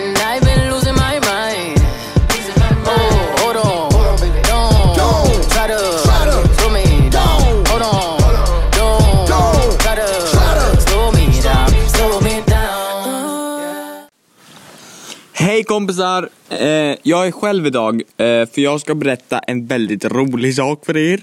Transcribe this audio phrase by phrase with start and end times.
[15.70, 16.30] kompisar!
[16.50, 20.98] Eh, jag är själv idag, eh, för jag ska berätta en väldigt rolig sak för
[20.98, 21.20] er.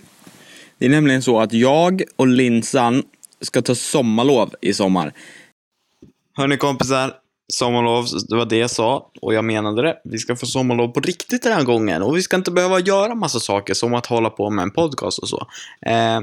[0.78, 3.02] Det är nämligen så att jag och Linsan
[3.40, 5.12] ska ta sommarlov i sommar.
[6.36, 7.12] Hörni kompisar,
[7.52, 10.00] sommarlov, det var det jag sa och jag menade det.
[10.04, 13.14] Vi ska få sommarlov på riktigt den här gången och vi ska inte behöva göra
[13.14, 15.46] massa saker som att hålla på med en podcast och så.
[15.86, 16.20] Eh,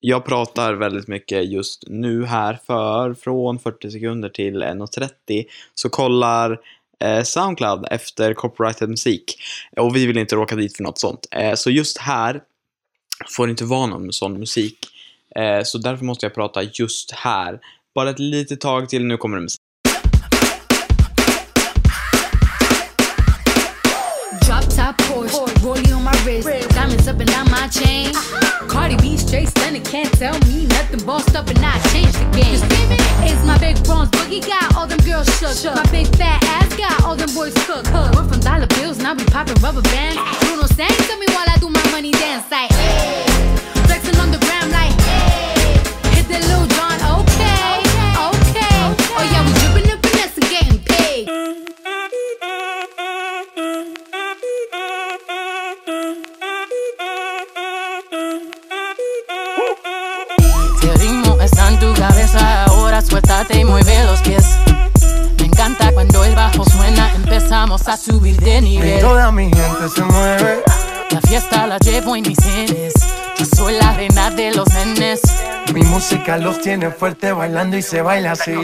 [0.00, 6.60] jag pratar väldigt mycket just nu här för från 40 sekunder till 1.30 så kollar
[7.04, 9.42] Eh, Soundcloud efter copyrighted musik
[9.76, 11.26] och vi vill inte råka dit för något sånt.
[11.30, 12.40] Eh, så just här
[13.28, 14.78] får det inte vara någon sån musik.
[15.36, 17.60] Eh, så därför måste jag prata just här.
[17.94, 19.60] Bara ett litet tag till, nu kommer det musik.
[29.66, 31.04] Straight can't tell me nothing.
[31.04, 32.54] Bossed up and I changed the game.
[33.26, 35.74] It's my big bronze boogie got all them girls shook.
[35.74, 37.90] My big fat ass got all them boys cooked.
[37.92, 40.18] We're from dollar bills, now we popping rubber bands.
[40.46, 42.70] Bruno sang to me while I do my money dance like.
[42.70, 43.26] Hey.
[43.86, 44.94] Flexing on the gram like.
[45.00, 46.14] Hey.
[46.14, 46.75] Hit the Lil
[68.36, 70.62] subir de Y toda mi gente se mueve.
[71.10, 72.94] La fiesta la llevo en mis genes.
[73.38, 75.20] Yo soy la reina de los nenes.
[75.72, 78.54] Mi música los tiene fuerte bailando y se baila así.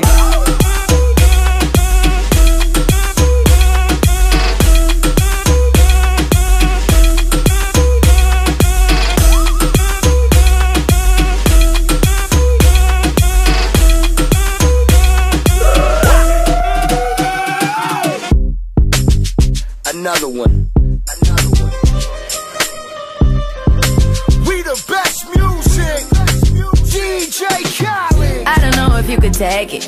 [29.43, 29.87] Take it.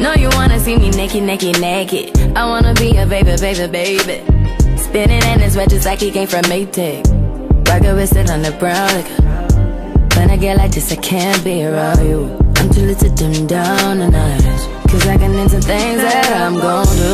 [0.00, 2.16] No, you wanna see me naked, naked, naked.
[2.34, 4.18] I wanna be a baby, baby, baby.
[4.78, 7.04] Spinning in his red just like he came from Maytag.
[7.68, 8.88] Rocket with it on the brown.
[8.96, 9.10] Like,
[10.16, 12.20] when I get like this, I can't be around you.
[12.56, 14.42] I'm too little to dim down the night.
[14.88, 17.05] Cause I can into things that I'm gon' do.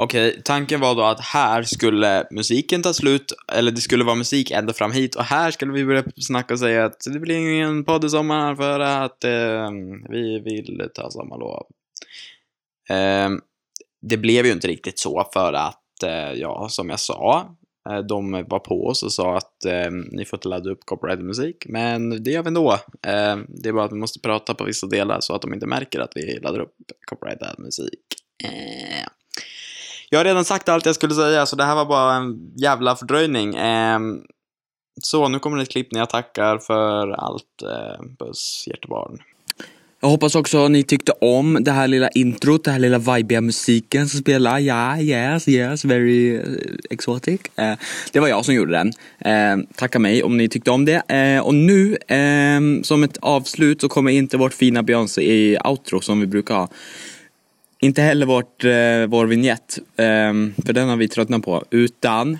[0.00, 4.50] Okej, tanken var då att här skulle musiken ta slut, eller det skulle vara musik
[4.50, 7.84] ända fram hit och här skulle vi börja snacka och säga att det blir ingen
[7.84, 9.70] podd i sommar för att eh,
[10.08, 11.66] vi vill ta sommarlov.
[12.90, 13.30] Eh,
[14.02, 17.56] det blev ju inte riktigt så för att, eh, ja, som jag sa,
[17.90, 21.24] eh, de var på oss och sa att eh, ni får inte ladda upp copyrighted
[21.24, 22.72] musik, men det gör vi ändå.
[23.06, 25.66] Eh, det är bara att vi måste prata på vissa delar så att de inte
[25.66, 26.74] märker att vi laddar upp
[27.06, 28.00] copyrighted musik.
[28.44, 29.08] Eh,
[30.10, 32.96] jag har redan sagt allt jag skulle säga, så det här var bara en jävla
[32.96, 33.54] fördröjning.
[33.54, 33.98] Eh,
[35.02, 37.62] så, nu kommer ett klipp när jag tackar för allt.
[37.62, 39.18] Eh, puss, hjärtebarn.
[40.00, 44.08] Jag hoppas också ni tyckte om det här lilla introt, det här lilla vibiga musiken
[44.08, 44.58] som spelar.
[44.58, 46.42] Ja, yes, yes, very eh,
[46.90, 47.40] exotic.
[47.56, 47.74] Eh,
[48.12, 48.92] det var jag som gjorde den.
[49.18, 51.02] Eh, tacka mig om ni tyckte om det.
[51.08, 56.00] Eh, och nu, ehm, som ett avslut, så kommer inte vårt fina Beyoncé i outro
[56.00, 56.68] som vi brukar ha.
[57.80, 60.32] Inte heller vårt, eh, vår vignett, eh,
[60.66, 61.64] för den har vi tröttnat på.
[61.70, 62.38] Utan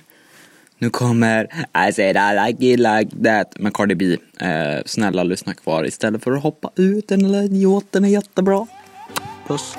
[0.79, 1.45] nu kommer
[1.89, 4.17] I said I like it like that med Cardi B.
[4.41, 7.09] Eh, snälla lyssna kvar istället för att hoppa ut.
[7.09, 8.67] Den lilla idioten är jättebra.
[9.47, 9.75] Puss.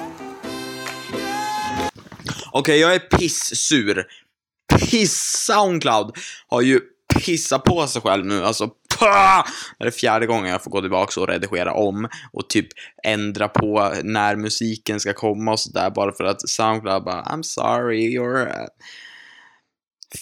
[2.52, 4.06] Okej, jag är pissur.
[4.80, 6.16] Piss Soundcloud
[6.48, 6.80] har ju
[7.16, 8.44] pissat på sig själv nu.
[8.44, 9.44] Alltså, pah!
[9.80, 12.68] Det är fjärde gången jag får gå tillbaka och redigera om och typ
[13.04, 18.14] ändra på när musiken ska komma och sådär bara för att Soundcloud bara I'm sorry,
[18.14, 18.66] your uh,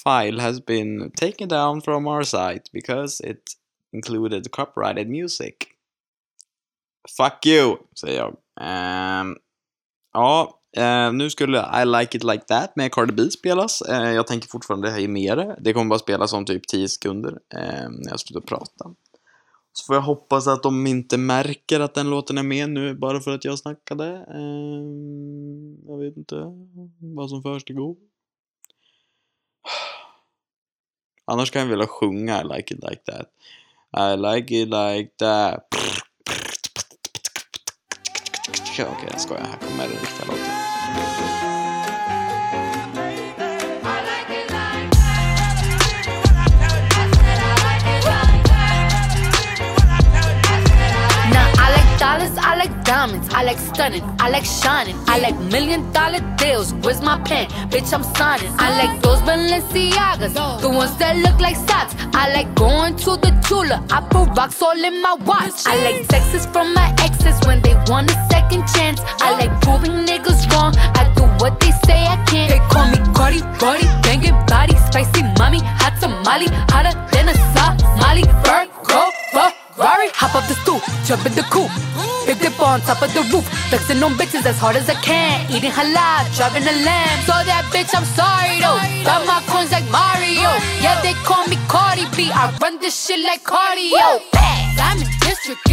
[0.03, 3.41] file has been taken down from our site because it
[3.94, 5.53] included copyrighted music.
[7.18, 8.38] Fuck you, säger jag.
[9.21, 9.38] Um,
[10.18, 13.81] ja, eh, nu skulle I like it like that med Cardi B spelas.
[13.81, 15.56] Eh, jag tänker fortfarande höja med det.
[15.60, 18.86] Det kommer bara spelas om typ 10 sekunder eh, när jag slutar prata.
[19.74, 23.19] Så får jag hoppas att de inte märker att den låten är med nu bara
[23.19, 24.06] för att jag snackade.
[24.08, 24.84] Eh,
[25.88, 26.36] jag vet inte
[27.00, 27.96] vad som försiggår.
[31.25, 33.28] Annars kan jag vilja sjunga I like it like that.
[33.98, 35.68] I like it like that.
[35.74, 36.06] Okej,
[38.49, 39.99] Ciao che ascolta, come era il
[52.68, 56.74] like diamonds, I like stunning, I like shining, I like million dollar deals.
[56.74, 57.48] Where's my pen?
[57.69, 58.52] Bitch, I'm signing.
[58.58, 61.96] I like those Balenciagas, the ones that look like socks.
[62.14, 65.66] I like going to the Tula, I put rocks all in my watch.
[65.66, 69.00] I like texts from my exes when they want a second chance.
[69.22, 70.74] I like proving niggas wrong.
[71.00, 72.52] I do what they say I can't.
[72.52, 78.24] They call me Cardi, Cardi, banging body, spicy mommy, hot tamale, hotter than a Somali.
[78.44, 79.17] Virgo,
[79.88, 81.72] Ferrari, hop up the stoop, jump in the coupe.
[82.28, 85.48] Big dip on top of the roof, flexing on bitches as hard as I can.
[85.48, 87.24] Eating halal, driving a lamb.
[87.24, 88.75] So that bitch, I'm sorry though.
[89.07, 90.51] Got my coins like Mario.
[90.84, 92.28] Yeah, they call me Cardi B.
[92.36, 94.19] I run this shit like cardio.
[94.98, 95.67] In district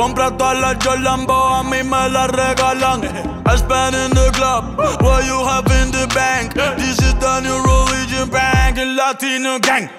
[0.00, 3.02] Tú compras todas las Jolambo, a mí me las regalan.
[3.44, 6.54] I spend in the club, what you have in the bank.
[6.78, 9.90] This is the new religion bank, el latino gang.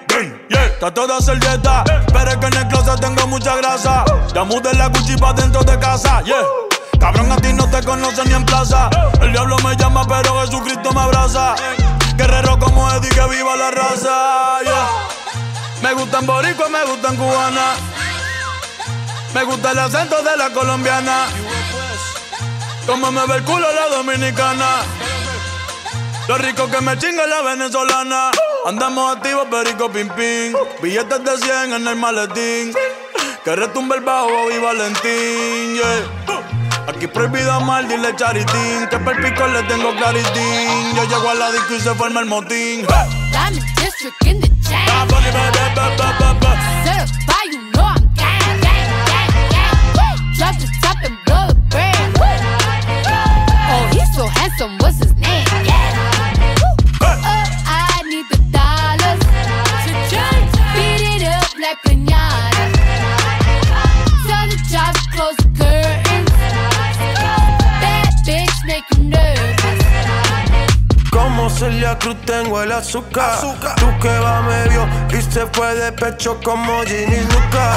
[0.48, 4.04] Yeah, está toda servieta, pero es que en el closet tengo mucha grasa.
[4.34, 6.42] Ya mudé la Gucci dentro de casa, yeah.
[6.98, 8.90] Cabrón, a ti no te conocen ni en plaza.
[9.20, 11.54] El diablo me llama, pero Jesucristo me abraza.
[12.16, 14.88] Guerrero como Eddie, que viva la raza, yeah.
[15.80, 18.01] Me gustan boricua, me gustan cubana.
[19.34, 21.26] Me gusta el acento de la colombiana.
[22.86, 24.82] Como me ve el culo la dominicana.
[26.28, 28.30] Lo rico que me chinga la venezolana.
[28.66, 30.54] Andamos activos, perico pim pim.
[30.82, 32.74] Billetes de 100 en el maletín.
[33.44, 35.74] Que retumbe el bajo y Valentín.
[35.74, 36.86] yeah.
[36.86, 38.86] Aquí prohibido mal, dile charitín.
[38.90, 40.94] Que per pico le tengo claritín.
[40.94, 42.86] Yo llego a la disco y se forma el motín.
[43.34, 44.52] I'm in district in the
[72.14, 73.40] Tengo el azúcar.
[73.40, 77.74] Tú que va medio y se fue de pecho como Ginny Luca.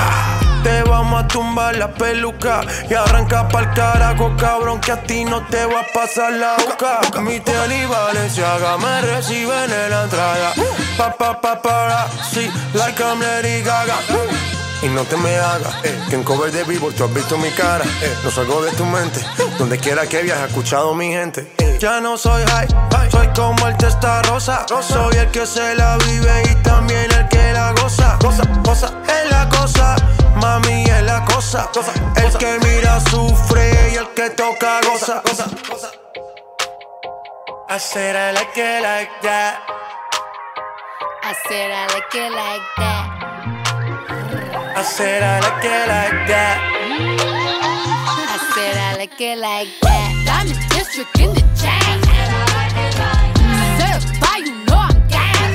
[0.64, 5.46] Te vamos a tumbar la peluca y arranca pa'l carajo, cabrón, que a ti no
[5.48, 7.02] te va a pasar la boca.
[7.22, 10.54] Mi tele y Valenciaga me reciben en la entrada.
[10.98, 13.96] Pa, pa, pa, para, sí, like I'm Lady Gaga.
[14.82, 17.50] Y no te me hagas, eh, que en cover de vivo tú has visto mi
[17.52, 17.86] cara.
[18.02, 19.20] Eh, no salgo de tu mente,
[19.58, 21.48] donde quiera que viajes, escuchado mi gente.
[21.58, 22.68] Eh, ya no soy high,
[23.10, 24.66] soy como el testa rosa.
[24.68, 28.18] Soy el que se la vive y también el que la goza.
[28.20, 29.96] Cosa, cosa, es la cosa,
[30.36, 31.70] mami es la cosa.
[32.16, 35.22] El que mira sufre y el que toca goza.
[37.68, 39.60] I said I like it like that.
[41.24, 43.06] I said I like it like that.
[44.78, 46.58] I said I like it like that.
[48.30, 50.65] I said I like it like that.
[50.86, 52.00] District in the chain.
[53.80, 55.54] Certified, you know I'm gang.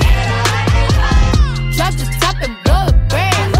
[1.72, 3.54] Drop the top and blow the brand.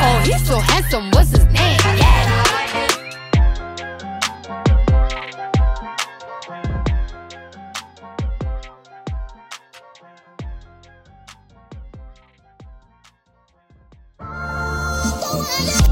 [0.00, 1.78] Oh, he's so handsome, what's his name?
[15.30, 15.83] Don't